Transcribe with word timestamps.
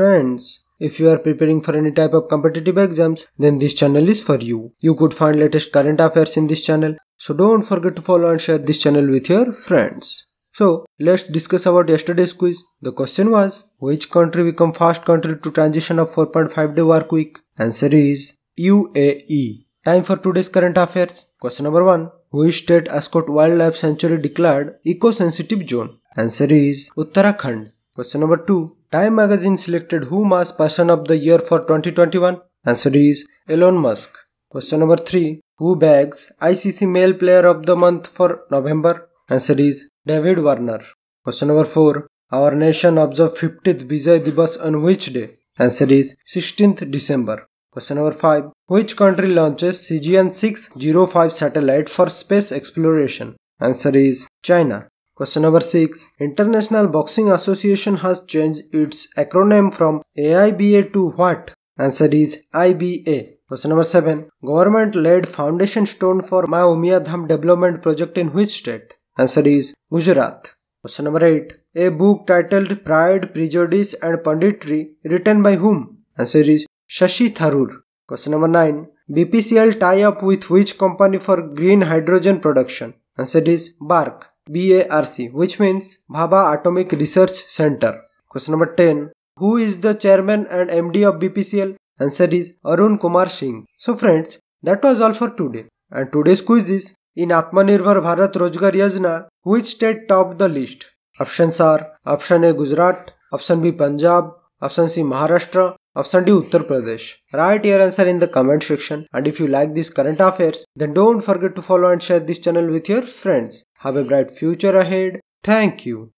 Friends, 0.00 0.64
if 0.78 0.98
you 0.98 1.10
are 1.10 1.18
preparing 1.18 1.60
for 1.60 1.76
any 1.76 1.90
type 1.92 2.14
of 2.14 2.26
competitive 2.28 2.78
exams, 2.78 3.26
then 3.38 3.58
this 3.58 3.74
channel 3.74 4.08
is 4.08 4.22
for 4.22 4.36
you. 4.36 4.72
You 4.80 4.94
could 4.94 5.12
find 5.12 5.38
latest 5.38 5.72
current 5.72 6.00
affairs 6.00 6.38
in 6.38 6.46
this 6.46 6.64
channel. 6.64 6.94
So 7.18 7.34
don't 7.34 7.60
forget 7.60 7.96
to 7.96 8.00
follow 8.00 8.30
and 8.30 8.40
share 8.40 8.56
this 8.56 8.78
channel 8.82 9.06
with 9.10 9.28
your 9.28 9.52
friends. 9.52 10.26
So 10.52 10.86
let's 10.98 11.24
discuss 11.24 11.66
about 11.66 11.90
yesterday's 11.90 12.32
quiz. 12.32 12.62
The 12.80 12.92
question 12.92 13.30
was, 13.30 13.66
which 13.76 14.10
country 14.10 14.42
become 14.42 14.72
first 14.72 15.04
country 15.04 15.38
to 15.38 15.50
transition 15.50 15.98
of 15.98 16.14
4.5 16.14 16.74
day 16.76 16.82
work 16.82 17.12
week? 17.12 17.38
Answer 17.58 17.88
is 17.88 18.38
UAE. 18.58 19.66
Time 19.84 20.02
for 20.02 20.16
today's 20.16 20.48
current 20.48 20.78
affairs. 20.78 21.26
Question 21.38 21.64
number 21.64 21.84
1. 21.84 22.10
Which 22.30 22.62
state 22.62 22.86
Askot 22.86 23.28
Wildlife 23.28 23.76
Sanctuary 23.76 24.22
declared 24.22 24.76
eco-sensitive 24.82 25.68
zone? 25.68 25.98
Answer 26.16 26.46
is 26.46 26.90
Uttarakhand. 26.96 27.72
Question 28.00 28.22
number 28.22 28.38
2. 28.38 28.76
Time 28.90 29.14
magazine 29.16 29.58
selected 29.58 30.04
who 30.04 30.24
mass 30.24 30.50
person 30.50 30.88
of 30.88 31.06
the 31.06 31.18
year 31.18 31.38
for 31.38 31.58
2021? 31.58 32.40
Answer 32.64 32.92
is 32.96 33.26
Elon 33.46 33.76
Musk. 33.76 34.16
Question 34.48 34.80
number 34.80 34.96
3. 34.96 35.38
Who 35.58 35.76
bags 35.76 36.32
ICC 36.40 36.88
male 36.88 37.12
player 37.12 37.44
of 37.46 37.66
the 37.66 37.76
month 37.76 38.06
for 38.06 38.44
November? 38.50 39.10
Answer 39.28 39.60
is 39.60 39.90
David 40.06 40.38
Warner. 40.42 40.80
Question 41.24 41.48
number 41.48 41.66
4. 41.66 42.06
Our 42.32 42.54
nation 42.54 42.96
observed 42.96 43.36
50th 43.36 43.82
Vijay 43.90 44.18
Diwas 44.24 44.56
on 44.64 44.80
which 44.80 45.12
day? 45.12 45.36
Answer 45.58 45.92
is 45.92 46.16
16th 46.34 46.90
December. 46.90 47.48
Question 47.70 47.98
number 47.98 48.12
5. 48.12 48.44
Which 48.68 48.96
country 48.96 49.28
launches 49.28 49.76
CGN 49.86 50.32
605 50.32 51.34
satellite 51.34 51.90
for 51.90 52.08
space 52.08 52.50
exploration? 52.50 53.36
Answer 53.60 53.94
is 53.94 54.26
China. 54.42 54.88
Question 55.20 55.42
number 55.42 55.60
6. 55.60 56.08
International 56.18 56.88
Boxing 56.88 57.30
Association 57.30 57.96
has 57.96 58.24
changed 58.24 58.62
its 58.72 59.12
acronym 59.22 59.66
from 59.70 60.00
AIBA 60.18 60.94
to 60.94 61.10
what? 61.10 61.50
Answer 61.78 62.06
is 62.06 62.44
IBA. 62.54 63.34
Question 63.46 63.68
number 63.68 63.84
7. 63.84 64.30
Government 64.42 64.94
laid 64.94 65.28
foundation 65.28 65.84
stone 65.84 66.22
for 66.22 66.46
Ma 66.46 66.62
Umia 66.62 67.04
Dham 67.04 67.28
development 67.28 67.82
project 67.82 68.16
in 68.16 68.32
which 68.32 68.48
state? 68.48 68.94
Answer 69.18 69.46
is 69.46 69.74
Gujarat. 69.92 70.54
Question 70.80 71.04
number 71.04 71.22
8. 71.22 71.52
A 71.76 71.90
book 71.90 72.26
titled 72.26 72.82
Pride, 72.86 73.34
Prejudice 73.34 73.92
and 74.02 74.20
Punditry 74.20 74.92
written 75.04 75.42
by 75.42 75.56
whom? 75.56 75.98
Answer 76.16 76.38
is 76.38 76.64
Shashi 76.88 77.28
Tharoor. 77.28 77.82
Question 78.06 78.32
number 78.32 78.48
9. 78.48 78.86
BPCL 79.10 79.80
tie 79.80 80.00
up 80.00 80.22
with 80.22 80.48
which 80.48 80.78
company 80.78 81.18
for 81.18 81.42
green 81.42 81.82
hydrogen 81.82 82.40
production? 82.40 82.94
Answer 83.18 83.40
is 83.40 83.74
BARC. 83.78 84.29
BARC, 84.52 85.32
which 85.32 85.58
means 85.60 85.98
Bhabha 86.10 86.58
Atomic 86.58 86.92
Research 86.92 87.30
Center. 87.30 88.02
Question 88.28 88.52
number 88.52 88.74
10. 88.74 89.10
Who 89.36 89.56
is 89.56 89.80
the 89.80 89.94
chairman 89.94 90.46
and 90.50 90.70
MD 90.70 91.08
of 91.08 91.20
BPCL? 91.20 91.76
Answer 91.98 92.24
is 92.24 92.54
Arun 92.64 92.98
Kumar 92.98 93.28
Singh. 93.28 93.66
So 93.78 93.94
friends, 93.94 94.38
that 94.62 94.82
was 94.82 95.00
all 95.00 95.14
for 95.14 95.30
today. 95.30 95.66
And 95.90 96.12
today's 96.12 96.42
quiz 96.42 96.70
is 96.70 96.94
in 97.16 97.30
Atmanirbhar 97.30 98.00
Bharat 98.02 98.32
Rozgar 98.32 98.72
Yojana, 98.72 99.28
which 99.42 99.66
state 99.66 100.08
topped 100.08 100.38
the 100.38 100.48
list? 100.48 100.86
Options 101.18 101.60
are 101.60 101.92
Option 102.06 102.44
A 102.44 102.52
Gujarat, 102.52 103.12
Option 103.32 103.60
B 103.60 103.72
Punjab, 103.72 104.30
Option 104.62 104.88
C 104.88 105.02
Maharashtra, 105.02 105.74
Option 105.96 106.24
D 106.24 106.32
Uttar 106.32 106.62
Pradesh. 106.68 107.16
Write 107.32 107.64
your 107.64 107.80
answer 107.82 108.06
in 108.06 108.20
the 108.20 108.28
comment 108.28 108.62
section 108.62 109.06
and 109.12 109.26
if 109.26 109.40
you 109.40 109.48
like 109.48 109.74
these 109.74 109.90
current 109.90 110.20
affairs 110.20 110.64
then 110.76 110.94
don't 110.94 111.20
forget 111.20 111.56
to 111.56 111.62
follow 111.62 111.90
and 111.90 112.02
share 112.02 112.20
this 112.20 112.38
channel 112.38 112.66
with 112.70 112.88
your 112.88 113.02
friends. 113.02 113.64
Have 113.80 113.96
a 113.96 114.04
bright 114.04 114.30
future 114.30 114.76
ahead. 114.76 115.20
Thank 115.42 115.86
you. 115.86 116.12